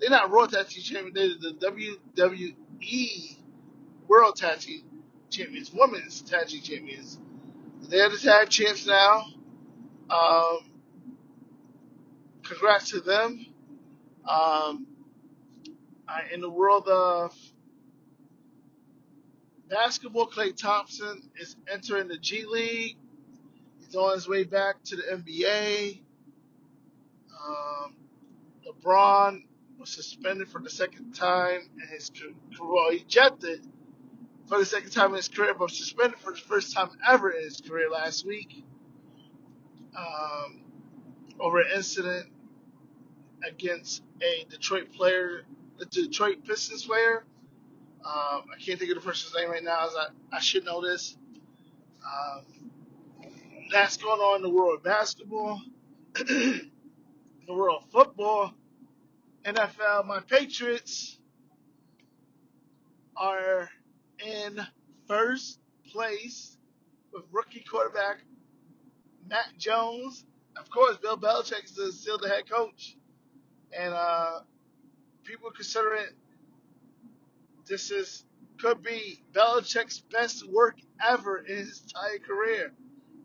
They're 0.00 0.10
not 0.10 0.30
Raw 0.30 0.46
Tag 0.46 0.68
Team 0.68 0.82
Champions, 0.82 1.14
they're 1.14 1.52
the 1.52 1.94
WWE 2.16 3.36
World 4.08 4.36
Tag 4.36 4.58
Team 4.58 4.82
Champions, 5.30 5.72
Women's 5.72 6.22
Tag 6.22 6.48
Team 6.48 6.62
Champions. 6.62 7.18
They're 7.88 8.08
the 8.08 8.16
tag 8.16 8.48
champs 8.48 8.86
now. 8.86 9.26
Um, 10.08 10.58
congrats 12.42 12.90
to 12.90 13.00
them. 13.00 13.46
Um, 14.26 14.86
In 16.32 16.40
the 16.40 16.50
world 16.50 16.88
of 16.88 17.34
basketball, 19.68 20.26
Klay 20.26 20.56
Thompson 20.56 21.30
is 21.40 21.56
entering 21.72 22.08
the 22.08 22.18
G 22.18 22.44
League. 22.46 22.96
He's 23.80 23.94
on 23.94 24.14
his 24.14 24.28
way 24.28 24.44
back 24.44 24.82
to 24.84 24.96
the 24.96 25.02
NBA. 25.02 26.00
Um, 27.32 27.94
LeBron 28.66 29.44
was 29.78 29.90
suspended 29.90 30.48
for 30.48 30.60
the 30.60 30.70
second 30.70 31.12
time 31.12 31.60
in 31.82 31.88
his 31.88 32.10
career. 32.10 32.34
Well, 32.60 32.90
ejected 32.90 33.66
for 34.48 34.58
the 34.58 34.66
second 34.66 34.90
time 34.90 35.10
in 35.10 35.16
his 35.16 35.28
career, 35.28 35.54
but 35.54 35.70
suspended 35.70 36.18
for 36.18 36.32
the 36.32 36.38
first 36.38 36.74
time 36.74 36.90
ever 37.06 37.30
in 37.30 37.44
his 37.44 37.60
career 37.60 37.90
last 37.90 38.26
week 38.26 38.64
um, 39.96 40.60
over 41.40 41.60
an 41.60 41.66
incident 41.74 42.26
against 43.46 44.02
a 44.22 44.46
Detroit 44.50 44.92
player, 44.92 45.42
the 45.78 45.86
Detroit 45.86 46.44
Pistons 46.44 46.84
player. 46.84 47.24
Um, 48.04 48.44
I 48.54 48.58
can't 48.60 48.78
think 48.78 48.90
of 48.90 48.96
the 49.02 49.06
person's 49.06 49.34
name 49.34 49.50
right 49.50 49.64
now. 49.64 49.86
As 49.86 49.94
I, 49.96 50.36
I 50.36 50.40
should 50.40 50.64
know 50.64 50.82
this. 50.82 51.16
Um, 52.04 52.70
that's 53.72 53.96
going 53.96 54.20
on 54.20 54.36
in 54.36 54.42
the 54.42 54.50
world 54.50 54.76
of 54.76 54.82
basketball, 54.84 55.60
in 56.28 56.70
the 57.46 57.54
world 57.54 57.82
of 57.84 57.90
football, 57.90 58.52
NFL. 59.44 60.06
My 60.06 60.20
Patriots 60.20 61.18
are 63.16 63.70
in 64.24 64.60
first 65.08 65.60
place 65.92 66.56
with 67.12 67.24
rookie 67.32 67.64
quarterback 67.68 68.18
Mac 69.28 69.56
Jones. 69.58 70.24
Of 70.56 70.70
course, 70.70 70.96
Bill 70.98 71.16
Belichick 71.16 71.64
is 71.64 72.00
still 72.00 72.18
the 72.18 72.28
head 72.28 72.48
coach, 72.48 72.96
and 73.76 73.92
uh, 73.94 74.40
people 75.24 75.50
consider 75.50 75.94
it. 75.94 76.12
This 77.66 77.90
is 77.90 78.24
could 78.60 78.82
be 78.82 79.20
Belichick's 79.32 80.00
best 80.12 80.48
work 80.48 80.76
ever 81.04 81.38
in 81.38 81.56
his 81.56 81.82
entire 81.82 82.18
career. 82.18 82.72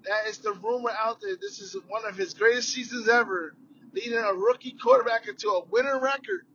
That 0.04 0.28
is 0.28 0.40
the 0.40 0.54
rumor 0.54 0.92
out 0.98 1.22
there. 1.22 1.36
This 1.40 1.60
is 1.60 1.76
one 1.88 2.06
of 2.06 2.18
his 2.18 2.34
greatest 2.34 2.70
seasons 2.70 3.08
ever, 3.08 3.56
leading 3.94 4.18
a 4.18 4.34
rookie 4.34 4.76
quarterback 4.82 5.28
into 5.28 5.50
a 5.50 5.66
winning 5.66 6.00
record. 6.02 6.46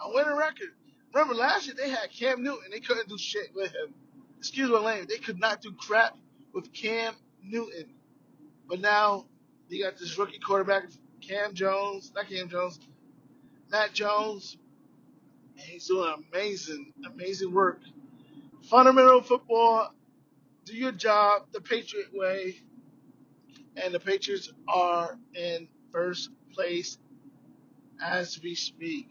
A 0.00 0.12
winning 0.12 0.36
record. 0.36 0.70
Remember 1.12 1.34
last 1.34 1.66
year 1.66 1.74
they 1.76 1.90
had 1.90 2.10
Cam 2.10 2.42
Newton. 2.42 2.70
They 2.70 2.80
couldn't 2.80 3.08
do 3.08 3.18
shit 3.18 3.54
with 3.54 3.72
him. 3.72 3.94
Excuse 4.38 4.70
my 4.70 4.78
language. 4.78 5.08
They 5.08 5.18
could 5.18 5.38
not 5.38 5.60
do 5.60 5.72
crap 5.72 6.16
with 6.52 6.72
Cam 6.72 7.14
Newton. 7.42 7.90
But 8.68 8.80
now 8.80 9.26
you 9.68 9.84
got 9.84 9.98
this 9.98 10.16
rookie 10.18 10.38
quarterback 10.38 10.84
Cam 11.20 11.54
Jones, 11.54 12.12
not 12.14 12.28
Cam 12.28 12.48
Jones, 12.48 12.80
Mac 13.72 13.94
Jones, 13.94 14.58
and 15.56 15.64
he's 15.66 15.86
doing 15.88 16.12
amazing, 16.30 16.92
amazing 17.06 17.54
work. 17.54 17.80
Fundamental 18.64 19.22
football, 19.22 19.94
do 20.66 20.76
your 20.76 20.92
job 20.92 21.44
the 21.52 21.60
Patriot 21.62 22.08
way, 22.12 22.58
and 23.76 23.94
the 23.94 23.98
Patriots 23.98 24.52
are 24.68 25.18
in 25.34 25.68
first 25.90 26.28
place 26.52 26.98
as 28.04 28.38
we 28.42 28.54
speak. 28.54 29.08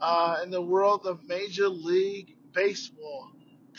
Uh, 0.00 0.40
in 0.42 0.50
the 0.50 0.60
world 0.60 1.06
of 1.06 1.22
Major 1.28 1.68
League 1.68 2.34
Baseball, 2.52 3.30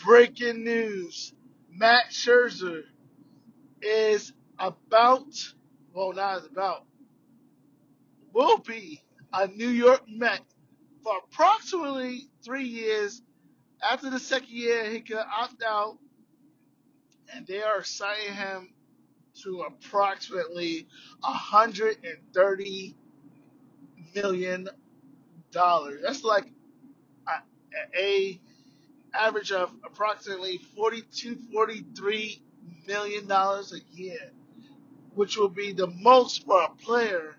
breaking 0.02 0.64
news: 0.64 1.34
Max 1.70 2.24
Scherzer 2.24 2.84
is 3.82 4.32
about, 4.58 5.26
well, 5.92 6.14
not 6.14 6.46
about, 6.50 6.86
will 8.32 8.56
be 8.56 9.02
a 9.34 9.48
New 9.48 9.68
York 9.70 10.02
Met 10.08 10.42
for 11.04 11.14
approximately 11.30 12.28
three 12.44 12.64
years. 12.66 13.22
After 13.82 14.10
the 14.10 14.20
second 14.20 14.50
year, 14.50 14.84
he 14.90 15.00
could 15.00 15.18
opt 15.18 15.62
out, 15.66 15.98
and 17.34 17.46
they 17.46 17.62
are 17.62 17.84
signing 17.84 18.34
him 18.34 18.74
to 19.42 19.62
approximately 19.62 20.86
130 21.20 22.96
million 24.14 24.68
dollars. 25.52 26.02
That's 26.04 26.24
like 26.24 26.46
a, 27.28 28.00
a 28.00 28.40
average 29.14 29.52
of 29.52 29.72
approximately 29.84 30.58
42, 30.76 31.38
43 31.52 32.42
million 32.86 33.26
dollars 33.28 33.72
a 33.74 33.80
year, 33.96 34.32
which 35.14 35.36
will 35.36 35.48
be 35.50 35.72
the 35.72 35.88
most 35.88 36.44
for 36.46 36.62
a 36.62 36.70
player 36.70 37.36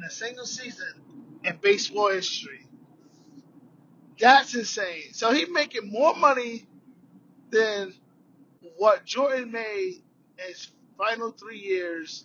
in 0.00 0.06
a 0.06 0.10
single 0.10 0.46
season 0.46 0.88
in 1.44 1.56
baseball 1.60 2.10
history. 2.10 2.66
That's 4.18 4.54
insane. 4.54 5.12
So 5.12 5.32
he's 5.32 5.50
making 5.50 5.90
more 5.90 6.14
money 6.16 6.66
than 7.50 7.92
what 8.78 9.04
Jordan 9.04 9.52
made 9.52 10.02
in 10.38 10.44
his 10.48 10.70
final 10.96 11.32
three 11.32 11.58
years 11.58 12.24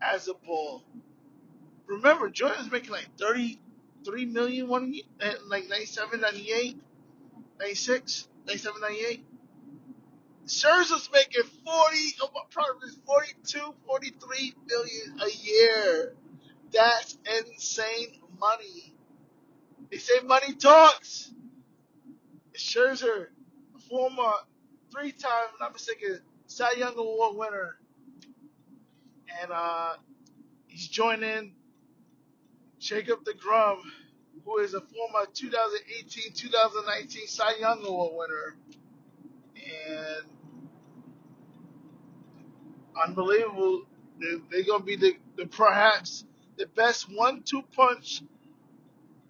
as 0.00 0.28
a 0.28 0.34
Bull. 0.34 0.84
Remember, 1.86 2.30
Jordan's 2.30 2.70
making 2.70 2.90
like 2.92 3.08
33 3.18 4.26
million 4.26 4.68
one 4.68 4.92
year, 4.94 5.04
eh, 5.20 5.34
like 5.46 5.68
97, 5.68 6.20
98, 6.20 6.80
96, 7.58 8.28
97, 8.46 8.80
98. 8.80 9.24
Scherzer's 10.46 11.10
making 11.12 11.42
40, 11.64 11.96
probably 12.50 12.88
42, 13.04 13.74
43 13.86 14.54
million 14.68 15.20
a 15.20 15.30
year. 15.30 16.14
That's 16.72 17.18
insane 17.38 18.20
money. 18.38 18.94
They 19.90 19.98
say 19.98 20.20
money 20.24 20.54
talks. 20.54 21.32
Scherzer, 22.56 23.26
a 23.74 23.78
former 23.88 24.32
three-time, 24.92 25.46
not 25.60 25.72
mistaken, 25.72 26.20
Cy 26.46 26.72
Young 26.76 26.96
Award 26.98 27.36
winner, 27.36 27.78
and 29.40 29.50
uh, 29.50 29.94
he's 30.66 30.86
joining 30.88 31.54
Jacob 32.78 33.24
DeGrom, 33.24 33.78
who 34.44 34.58
is 34.58 34.74
a 34.74 34.80
former 34.80 35.26
2018-2019 35.32 37.28
Cy 37.28 37.56
Young 37.60 37.84
Award 37.86 38.12
winner, 38.16 38.56
and 39.54 40.26
unbelievable. 43.06 43.82
They're, 44.18 44.40
they're 44.50 44.64
gonna 44.64 44.84
be 44.84 44.96
the, 44.96 45.16
the 45.36 45.46
perhaps 45.46 46.24
the 46.60 46.66
best 46.66 47.06
one-two 47.10 47.62
punch 47.74 48.22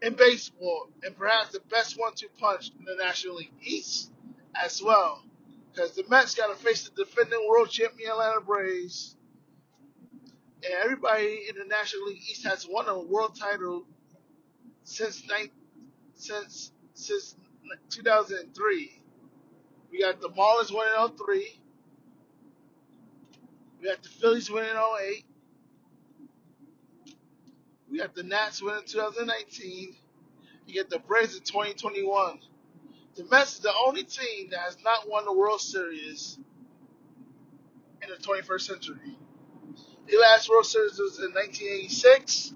in 0.03 0.15
baseball, 0.15 0.88
and 1.05 1.16
perhaps 1.16 1.53
the 1.53 1.61
best 1.71 1.97
one-two 1.97 2.27
punch 2.40 2.73
in 2.77 2.85
the 2.85 2.97
National 3.01 3.37
League 3.37 3.53
East 3.62 4.11
as 4.61 4.83
well. 4.83 5.23
Because 5.73 5.93
the 5.93 6.03
Mets 6.11 6.35
got 6.35 6.49
to 6.49 6.57
face 6.57 6.88
the 6.88 7.05
defending 7.05 7.47
world 7.49 7.71
champion 7.71 8.11
Atlanta 8.11 8.40
Braves, 8.40 9.14
and 10.64 10.75
everybody 10.83 11.47
in 11.49 11.57
the 11.57 11.64
National 11.66 12.07
League 12.07 12.21
East 12.29 12.45
has 12.45 12.66
won 12.69 12.88
a 12.88 12.99
world 12.99 13.38
title 13.38 13.87
since 14.83 15.23
since 16.16 16.73
since 16.95 17.37
2003. 17.90 19.03
We 19.93 20.01
got 20.01 20.21
the 20.21 20.31
Marlins 20.31 20.73
winning 20.73 21.16
03. 21.16 21.61
We 23.81 23.88
got 23.88 24.03
the 24.03 24.09
Phillies 24.09 24.51
winning 24.51 24.75
08. 24.75 25.25
We 27.90 27.98
got 27.98 28.14
the 28.14 28.22
Nats 28.22 28.62
winning 28.62 28.85
2019. 28.87 29.96
You 30.66 30.74
get 30.74 30.90
the 30.90 31.00
Braves 31.00 31.37
in 31.37 31.42
2021. 31.42 32.38
The 33.16 33.24
Mets 33.24 33.55
is 33.55 33.61
the 33.61 33.72
only 33.87 34.05
team 34.05 34.50
that 34.50 34.61
has 34.61 34.76
not 34.85 35.09
won 35.09 35.24
the 35.24 35.33
World 35.33 35.61
Series 35.61 36.38
in 38.00 38.09
the 38.09 38.16
21st 38.16 38.61
century. 38.61 39.18
The 40.07 40.16
last 40.18 40.48
World 40.48 40.66
Series 40.66 40.98
was 40.98 41.18
in 41.18 41.33
1986, 41.35 42.55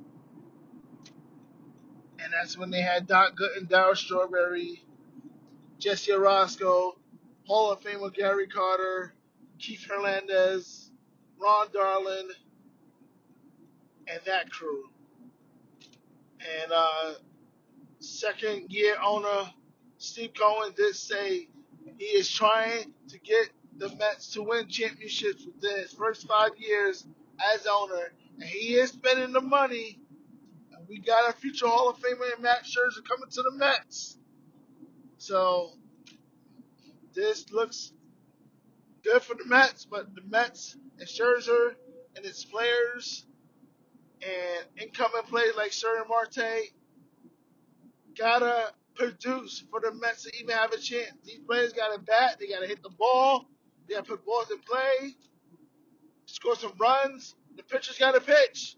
and 2.21 2.33
that's 2.33 2.57
when 2.57 2.71
they 2.71 2.81
had 2.81 3.07
Doc 3.07 3.37
Gooden, 3.37 3.69
Darryl 3.69 3.97
Strawberry, 3.97 4.85
Jesse 5.79 6.13
Orosco, 6.13 6.93
Hall 7.47 7.73
of 7.73 7.81
Famer 7.81 8.15
Gary 8.15 8.47
Carter, 8.47 9.13
Keith 9.59 9.87
Hernandez, 9.89 10.91
Ron 11.39 11.67
Darling, 11.73 12.31
and 14.07 14.21
that 14.27 14.51
crew. 14.51 14.85
And 16.63 16.73
uh, 16.73 17.15
second 18.01 18.71
year 18.71 18.97
owner 19.03 19.51
Steve 19.99 20.33
Cohen 20.39 20.73
did 20.77 20.95
say 20.95 21.49
he 21.99 22.05
is 22.05 22.31
trying 22.31 22.93
to 23.09 23.19
get 23.21 23.51
the 23.77 23.89
Mets 23.97 24.33
to 24.35 24.43
win 24.43 24.69
championships 24.69 25.47
within 25.47 25.79
his 25.79 25.93
first 25.93 26.29
five 26.29 26.51
years 26.59 27.07
as 27.55 27.67
owner, 27.67 28.13
and 28.39 28.49
he 28.49 28.75
is 28.75 28.91
spending 28.91 29.33
the 29.33 29.41
money. 29.41 29.99
And 30.73 30.87
we 30.89 30.99
got 30.99 31.31
a 31.31 31.33
future 31.33 31.67
Hall 31.67 31.89
of 31.89 31.97
Famer 31.99 32.37
in 32.37 32.43
Max 32.43 32.71
Scherzer 32.71 33.07
coming 33.09 33.31
to 33.31 33.43
the 33.43 33.53
Mets. 33.57 34.19
So 35.19 35.71
this 37.15 37.51
looks 37.51 37.93
good 39.03 39.23
for 39.23 39.35
the 39.35 39.47
Mets, 39.47 39.87
but 39.87 40.15
the 40.15 40.23
Mets 40.29 40.77
and 40.99 41.09
Scherzer 41.09 41.75
and 42.17 42.25
its 42.25 42.45
players 42.45 43.27
and 44.23 44.67
incoming 44.83 45.23
players 45.29 45.55
like 45.57 45.73
Starling 45.73 46.09
Marte 46.09 46.71
gotta 48.17 48.73
produce 48.95 49.65
for 49.71 49.81
the 49.81 49.93
Mets 49.93 50.23
to 50.25 50.33
even 50.41 50.55
have 50.55 50.73
a 50.73 50.79
chance. 50.79 51.13
These 51.25 51.41
players 51.47 51.73
gotta 51.73 51.99
bat, 52.01 52.37
they 52.39 52.49
gotta 52.49 52.67
hit 52.67 52.83
the 52.83 52.91
ball, 52.91 53.47
they 53.89 53.95
gotta 53.95 54.07
put 54.07 54.25
balls 54.25 54.51
in 54.51 54.59
play, 54.61 55.15
score 56.27 56.57
some 56.57 56.73
runs. 56.79 57.35
The 57.57 57.63
pitchers 57.63 57.99
gotta 57.99 58.21
pitch. 58.21 58.77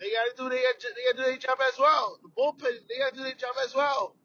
They 0.00 0.10
gotta 0.10 0.32
do 0.36 0.48
their 0.48 0.58
they 0.58 1.12
gotta 1.12 1.16
do 1.16 1.30
their 1.30 1.36
job 1.38 1.58
as 1.72 1.78
well. 1.78 2.18
The 2.22 2.28
bullpen 2.30 2.78
they 2.88 2.98
gotta 2.98 3.16
do 3.16 3.22
their 3.22 3.34
job 3.34 3.54
as 3.64 3.74
well. 3.74 4.16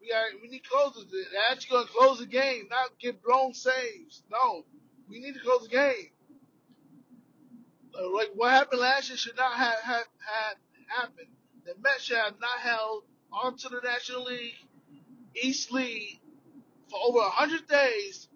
We 0.00 0.08
got 0.08 0.24
we 0.42 0.48
need 0.48 0.62
closers. 0.68 1.06
They're 1.10 1.42
actually 1.50 1.78
gonna 1.78 1.88
close 1.88 2.18
the 2.18 2.26
game, 2.26 2.66
not 2.70 2.98
get 2.98 3.22
blown 3.22 3.54
saves. 3.54 4.22
No, 4.30 4.64
we 5.08 5.20
need 5.20 5.34
to 5.34 5.40
close 5.40 5.62
the 5.62 5.68
game. 5.68 6.10
Uh, 7.98 8.14
like 8.14 8.30
what 8.34 8.50
happened 8.50 8.80
last 8.80 9.08
year 9.08 9.16
should 9.16 9.36
not 9.36 9.52
have, 9.52 9.80
have, 9.82 10.06
have 10.18 10.56
happened. 10.86 11.28
The 11.64 11.74
Mets 11.82 12.04
should 12.04 12.16
have 12.16 12.38
not 12.40 12.58
held 12.60 13.04
onto 13.32 13.68
the 13.68 13.80
National 13.84 14.24
League 14.24 14.54
East 15.40 15.72
League 15.72 16.20
for 16.88 16.98
over 17.04 17.18
100 17.18 17.66
days 17.68 18.28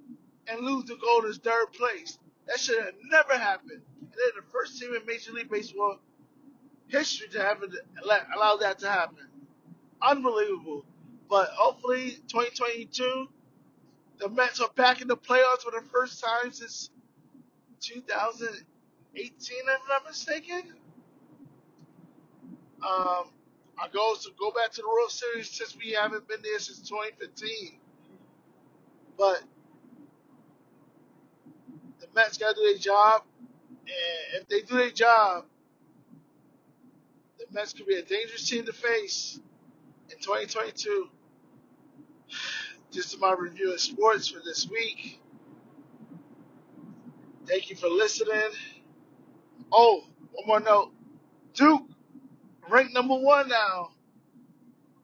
and 0.47 0.61
lose 0.61 0.85
to 0.85 0.97
go 0.97 1.21
to 1.23 1.33
third 1.33 1.73
place. 1.73 2.19
That 2.47 2.59
should 2.61 2.83
have 2.85 2.95
never 3.11 3.37
happened. 3.37 3.83
And 4.01 4.11
they're 4.11 4.43
the 4.43 4.51
first 4.53 4.79
team 4.81 4.95
in 4.95 5.05
Major 5.07 5.33
League 5.33 5.51
Baseball 5.51 5.99
history 6.89 7.29
to 7.29 7.41
have 7.41 7.63
allowed 8.37 8.59
that 8.59 8.79
to 8.81 8.91
happen. 8.91 9.27
Unbelievable. 10.03 10.85
But 11.29 11.49
hopefully, 11.51 12.19
2022, 12.29 13.29
the 14.19 14.29
Mets 14.29 14.61
are 14.61 14.69
back 14.77 15.01
in 15.01 15.09
the 15.09 15.17
playoffs 15.17 15.63
for 15.63 15.71
the 15.71 15.85
first 15.91 16.23
time 16.23 16.53
since 16.53 16.91
2018, 19.15 19.59
if 19.59 19.69
I'm 19.69 19.89
not 19.89 20.05
mistaken. 20.07 20.63
Um, 22.87 23.25
our 23.79 23.89
goal 23.93 24.15
is 24.15 24.25
to 24.25 24.31
go 24.39 24.51
back 24.53 24.73
to 24.73 24.83
the 24.83 24.89
World 24.89 25.11
Series 25.11 25.51
since 25.51 25.77
we 25.77 25.93
haven't 25.93 26.29
been 26.29 26.41
there 26.43 26.59
since 26.59 26.89
2015. 26.89 27.79
But 29.19 29.43
the 32.01 32.07
Mets 32.15 32.39
got 32.39 32.51
to 32.51 32.63
do 32.63 32.63
their 32.71 32.79
job, 32.79 33.23
and 33.73 34.43
if 34.43 34.49
they 34.49 34.63
do 34.63 34.77
their 34.79 34.91
job, 34.91 35.45
the 37.39 37.47
Mets 37.53 37.73
could 37.73 37.87
be 37.87 37.97
a 37.97 38.03
dangerous 38.03 38.49
team 38.49 38.65
to 38.67 38.73
face 38.73 39.41
in 40.11 40.19
2022. 40.19 41.09
This 42.93 43.13
is 43.13 43.21
my 43.21 43.35
review 43.39 43.73
of 43.75 43.81
sports 43.81 44.29
for 44.29 44.41
this 44.45 44.69
week. 44.71 45.21
Thank 47.47 47.71
you 47.71 47.77
for 47.77 47.89
listening. 47.89 48.51
Oh, 49.77 50.05
One 50.33 50.47
more 50.47 50.61
note. 50.61 50.93
Duke, 51.55 51.83
ranked 52.71 52.95
number 52.95 53.17
one 53.17 53.49
now 53.49 53.91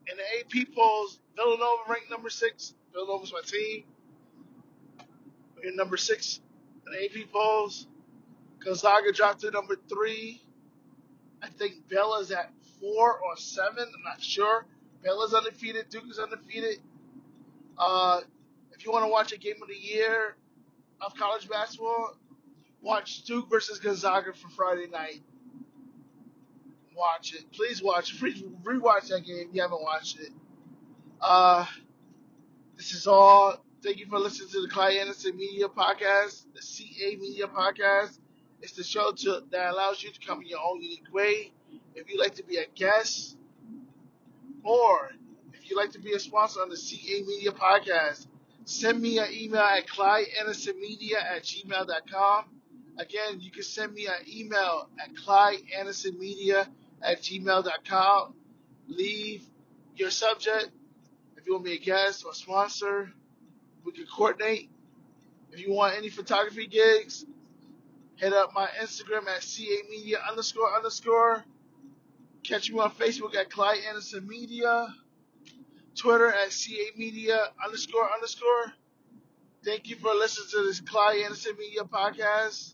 in 0.07 0.15
the 0.17 0.61
AP 0.61 0.73
polls. 0.73 1.19
Villanova 1.35 1.83
ranked 1.89 2.09
number 2.09 2.29
six. 2.29 2.73
Villanova's 2.93 3.33
my 3.33 3.41
team. 3.45 3.83
We're 5.57 5.75
number 5.75 5.97
six 5.97 6.39
in 6.85 6.93
the 6.93 7.05
AP 7.05 7.31
polls. 7.31 7.87
Gonzaga 8.63 9.11
dropped 9.11 9.41
to 9.41 9.51
number 9.51 9.75
three. 9.89 10.41
I 11.41 11.47
think 11.49 11.87
Baylor's 11.89 12.31
at 12.31 12.51
four 12.79 13.19
or 13.19 13.35
seven. 13.37 13.79
I'm 13.79 14.03
not 14.03 14.21
sure. 14.21 14.65
Baylor's 15.03 15.33
undefeated. 15.33 15.89
Duke 15.89 16.05
is 16.09 16.19
undefeated. 16.19 16.79
Uh, 17.77 18.21
if 18.71 18.85
you 18.85 18.91
want 18.91 19.05
to 19.05 19.11
watch 19.11 19.33
a 19.33 19.37
game 19.37 19.55
of 19.61 19.67
the 19.67 19.75
year 19.75 20.35
of 21.01 21.15
college 21.15 21.49
basketball, 21.49 22.15
watch 22.81 23.23
Duke 23.23 23.49
versus 23.49 23.79
Gonzaga 23.79 24.33
for 24.33 24.49
Friday 24.49 24.87
night. 24.87 25.21
Watch 26.95 27.33
it. 27.33 27.51
Please 27.51 27.81
watch 27.81 28.13
it. 28.13 28.19
Please 28.19 28.43
rewatch 28.63 29.07
that 29.09 29.25
game 29.25 29.47
if 29.49 29.55
you 29.55 29.61
haven't 29.61 29.81
watched 29.81 30.19
it. 30.19 30.31
Uh, 31.21 31.65
this 32.75 32.93
is 32.93 33.07
all. 33.07 33.63
Thank 33.83 33.97
you 33.97 34.05
for 34.07 34.19
listening 34.19 34.49
to 34.49 34.61
the 34.61 34.67
Clyde 34.67 34.97
Anderson 34.97 35.35
Media 35.35 35.67
Podcast, 35.67 36.45
the 36.53 36.61
CA 36.61 37.15
Media 37.15 37.47
Podcast. 37.47 38.19
It's 38.61 38.73
the 38.73 38.83
show 38.83 39.11
to, 39.11 39.43
that 39.51 39.71
allows 39.71 40.03
you 40.03 40.11
to 40.11 40.19
come 40.19 40.41
in 40.41 40.47
your 40.47 40.59
own 40.59 40.81
unique 40.83 41.11
way. 41.11 41.51
If 41.95 42.09
you'd 42.11 42.19
like 42.19 42.35
to 42.35 42.43
be 42.43 42.57
a 42.57 42.65
guest, 42.75 43.37
or 44.63 45.09
if 45.53 45.67
you'd 45.67 45.77
like 45.77 45.91
to 45.93 45.99
be 45.99 46.13
a 46.13 46.19
sponsor 46.19 46.61
on 46.61 46.69
the 46.69 46.77
CA 46.77 47.23
Media 47.23 47.51
Podcast, 47.51 48.27
send 48.65 49.01
me 49.01 49.17
an 49.17 49.27
email 49.31 49.61
at 49.61 49.87
ClydeAndersonMedia 49.87 51.15
at 51.15 51.43
gmail.com. 51.43 52.45
Again, 52.97 53.39
you 53.39 53.51
can 53.51 53.63
send 53.63 53.93
me 53.93 54.07
an 54.07 54.13
email 54.27 54.89
at 54.99 55.13
ClydeAndersonMedia 55.15 56.67
at 57.01 57.21
gmail.com. 57.21 58.33
Leave 58.87 59.43
your 59.95 60.11
subject. 60.11 60.69
If 61.37 61.47
you 61.47 61.53
want 61.53 61.65
to 61.65 61.71
be 61.71 61.77
a 61.77 61.79
guest 61.79 62.25
or 62.25 62.33
sponsor, 62.33 63.11
we 63.83 63.91
can 63.91 64.05
coordinate. 64.05 64.69
If 65.51 65.59
you 65.59 65.73
want 65.73 65.95
any 65.97 66.09
photography 66.09 66.67
gigs, 66.67 67.25
hit 68.15 68.33
up 68.33 68.53
my 68.53 68.67
Instagram 68.79 69.27
at 69.27 69.43
CA 69.43 69.77
Media 69.89 70.17
underscore 70.29 70.75
underscore. 70.75 71.43
Catch 72.43 72.71
me 72.71 72.79
on 72.79 72.91
Facebook 72.91 73.35
at 73.35 73.49
Clyde 73.49 73.79
Anderson 73.87 74.27
Media. 74.27 74.93
Twitter 75.95 76.31
at 76.31 76.51
CA 76.51 76.91
Media 76.95 77.47
underscore 77.63 78.09
underscore. 78.13 78.73
Thank 79.63 79.89
you 79.89 79.95
for 79.97 80.13
listening 80.13 80.47
to 80.51 80.67
this 80.67 80.79
Clyde 80.79 81.19
Anderson 81.19 81.55
Media 81.57 81.83
podcast, 81.83 82.73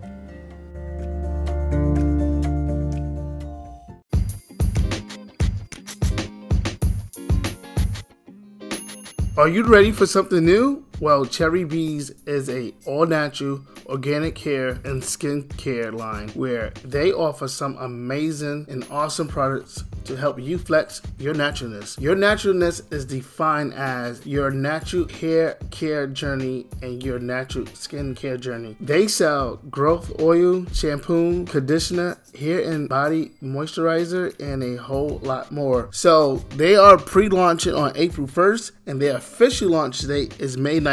Are 9.37 9.49
you 9.49 9.63
ready 9.63 9.91
for 9.91 10.05
something 10.05 10.45
new? 10.45 10.85
Well, 11.01 11.25
Cherry 11.25 11.63
Beez 11.63 12.11
is 12.27 12.47
a 12.47 12.75
all-natural 12.85 13.61
organic 13.87 14.37
hair 14.37 14.79
and 14.85 15.03
skin 15.03 15.47
care 15.57 15.91
line 15.91 16.29
where 16.29 16.73
they 16.85 17.11
offer 17.11 17.47
some 17.47 17.75
amazing 17.79 18.67
and 18.69 18.85
awesome 18.91 19.27
products 19.27 19.83
to 20.05 20.15
help 20.15 20.39
you 20.39 20.59
flex 20.59 21.01
your 21.17 21.33
naturalness. 21.33 21.97
Your 21.97 22.15
naturalness 22.15 22.83
is 22.91 23.05
defined 23.05 23.73
as 23.73 24.23
your 24.27 24.51
natural 24.51 25.07
hair 25.07 25.57
care 25.71 26.05
journey 26.05 26.67
and 26.83 27.01
your 27.01 27.17
natural 27.17 27.65
skin 27.73 28.13
care 28.13 28.37
journey. 28.37 28.75
They 28.79 29.07
sell 29.07 29.55
growth 29.71 30.21
oil, 30.21 30.67
shampoo, 30.67 31.45
conditioner, 31.45 32.19
hair 32.37 32.61
and 32.61 32.87
body 32.87 33.31
moisturizer, 33.41 34.39
and 34.39 34.61
a 34.61 34.75
whole 34.75 35.19
lot 35.23 35.51
more. 35.51 35.89
So 35.91 36.37
they 36.55 36.75
are 36.75 36.97
pre-launching 36.97 37.73
on 37.73 37.91
April 37.95 38.27
1st, 38.27 38.71
and 38.85 39.01
their 39.01 39.17
official 39.17 39.69
launch 39.69 40.01
date 40.01 40.39
is 40.39 40.57
May 40.57 40.79
9th 40.79 40.90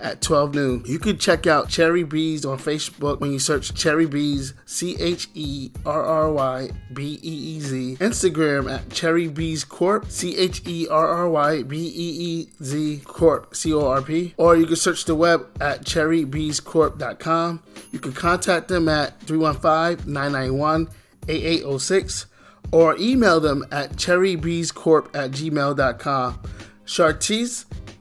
at 0.00 0.20
12 0.20 0.54
noon. 0.54 0.82
You 0.86 0.98
can 0.98 1.18
check 1.18 1.46
out 1.46 1.68
Cherry 1.68 2.04
Beez 2.04 2.44
on 2.44 2.58
Facebook 2.58 3.20
when 3.20 3.32
you 3.32 3.38
search 3.38 3.74
Cherry 3.74 4.06
Beez, 4.06 4.54
C 4.64 4.96
H 4.98 5.28
E 5.34 5.70
R 5.84 6.02
R 6.02 6.32
Y 6.32 6.70
B 6.92 7.18
E 7.22 7.56
E 7.56 7.60
Z. 7.60 7.96
Instagram 8.00 8.72
at 8.72 8.90
Cherry 8.90 9.28
Beez 9.28 9.64
Corp, 9.64 10.10
C 10.10 10.36
H 10.36 10.62
E 10.66 10.88
R 10.88 11.06
R 11.06 11.28
Y 11.28 11.62
B 11.62 11.76
E 11.76 11.90
E 11.94 12.48
Z 12.62 13.02
Corp, 13.04 13.54
C 13.54 13.72
O 13.74 13.86
R 13.86 14.02
P. 14.02 14.34
Or 14.36 14.56
you 14.56 14.66
can 14.66 14.76
search 14.76 15.04
the 15.04 15.14
web 15.14 15.46
at 15.60 15.82
cherrybeezcorp.com. 15.84 17.62
You 17.92 17.98
can 17.98 18.12
contact 18.12 18.68
them 18.68 18.88
at 18.88 19.20
315 19.20 20.12
991 20.12 20.88
8806 21.28 22.26
or 22.72 22.96
email 22.98 23.40
them 23.40 23.64
at 23.70 23.92
cherrybeezcorp 23.92 25.14
at 25.14 25.30
gmail.com. 25.32 26.40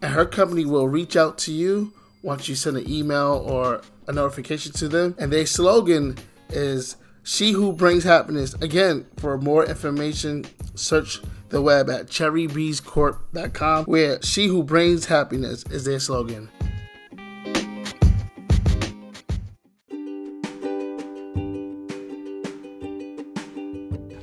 and 0.02 0.14
her 0.14 0.26
company 0.26 0.66
will 0.66 0.88
reach 0.88 1.16
out 1.16 1.38
to 1.40 1.52
you 1.52 1.94
once 2.22 2.48
you 2.48 2.56
send 2.56 2.78
an 2.78 2.90
email 2.90 3.44
or 3.46 3.82
a 4.08 4.14
notification 4.14 4.72
to 4.74 4.88
them. 4.88 5.16
And 5.18 5.32
their 5.32 5.46
slogan 5.46 6.18
is 6.50 6.96
She 7.24 7.52
Who 7.52 7.74
Brings 7.74 8.04
Happiness. 8.04 8.54
Again, 8.56 9.06
for 9.18 9.38
more 9.38 9.66
information, 9.66 10.46
search 10.76 11.22
the 11.50 11.62
web 11.62 11.90
at 11.90 12.08
cherrybeezcorp.com, 12.08 13.86
where 13.86 14.22
She 14.22 14.48
Who 14.48 14.64
Brings 14.64 15.06
Happiness 15.06 15.64
is 15.70 15.86
their 15.86 16.00
slogan. 16.00 16.50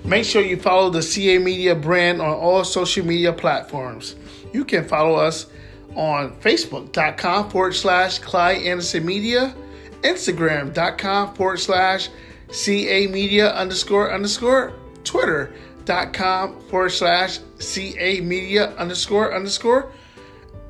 Make 0.04 0.24
sure 0.24 0.40
you 0.40 0.56
follow 0.56 0.88
the 0.88 1.02
CA 1.02 1.38
Media 1.38 1.74
brand 1.74 2.20
on 2.20 2.32
all 2.32 2.62
social 2.62 3.04
media 3.04 3.32
platforms. 3.32 4.14
You 4.52 4.64
can 4.64 4.86
follow 4.86 5.16
us 5.16 5.46
on 5.96 6.36
Facebook.com 6.40 7.50
forward 7.50 7.74
slash 7.74 8.18
Clyde 8.18 8.62
Anderson 8.62 9.04
Media, 9.04 9.54
Instagram.com 10.02 11.34
forward 11.34 11.58
slash 11.58 12.10
CA 12.50 13.06
Media 13.08 13.52
underscore 13.52 14.12
underscore, 14.12 14.74
Twitter.com 15.04 16.60
forward 16.68 16.90
slash 16.90 17.40
CA 17.58 18.20
Media 18.20 18.74
underscore 18.76 19.34
underscore. 19.34 19.90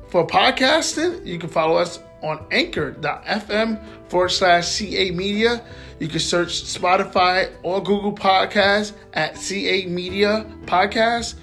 For 0.07 0.25
podcasting, 0.25 1.25
you 1.25 1.37
can 1.37 1.49
follow 1.49 1.77
us 1.77 1.99
on 2.23 2.45
anchor.fm 2.51 4.09
forward 4.09 4.29
slash 4.29 4.67
CA 4.69 5.11
Media. 5.11 5.63
You 5.99 6.07
can 6.07 6.19
search 6.19 6.63
Spotify 6.63 7.51
or 7.63 7.83
Google 7.83 8.13
Podcasts 8.13 8.93
at 9.13 9.37
CA 9.37 9.85
Media 9.85 10.45
Podcast 10.65 11.35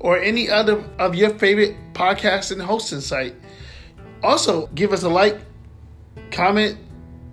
or 0.00 0.18
any 0.18 0.48
other 0.48 0.82
of 0.98 1.14
your 1.14 1.30
favorite 1.38 1.76
podcast 1.92 2.50
and 2.50 2.60
hosting 2.60 3.00
site. 3.00 3.34
Also, 4.22 4.66
give 4.68 4.92
us 4.92 5.02
a 5.02 5.08
like, 5.08 5.38
comment, 6.30 6.78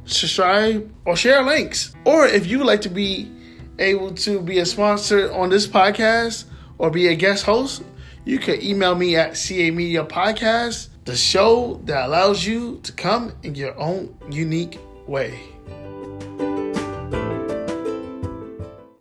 subscribe, 0.06 0.90
or 1.06 1.16
share 1.16 1.42
links. 1.44 1.96
Or 2.06 2.28
if 2.28 2.46
you 2.46 2.60
would 2.60 2.68
like 2.68 2.82
to 2.82 2.90
be 2.90 3.32
able 3.80 4.14
to 4.16 4.40
be 4.40 4.60
a 4.60 4.66
sponsor 4.66 5.32
on 5.34 5.50
this 5.50 5.68
podcast 5.68 6.46
or 6.78 6.92
be 6.92 7.08
a 7.08 7.16
guest 7.16 7.46
host, 7.46 7.84
you 8.26 8.40
can 8.40 8.62
email 8.62 8.96
me 8.96 9.16
at 9.16 9.38
CA 9.38 9.72
Media 9.72 10.04
Podcast, 10.04 10.90
the 11.06 11.16
show 11.16 11.80
that 11.86 12.06
allows 12.06 12.46
you 12.46 12.80
to 12.84 12.92
come 12.92 13.34
in 13.44 13.56
your 13.56 13.78
own 13.80 14.16
unique 14.30 14.78
way. 15.08 15.57